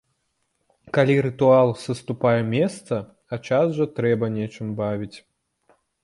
Калі 0.97 1.17
рытуал 1.25 1.67
саступае 1.85 2.39
месца, 2.55 2.95
а 3.31 3.39
час 3.49 3.67
жа 3.81 3.85
трэба 3.99 4.25
нечым 4.39 4.67
бавіць! 4.79 5.17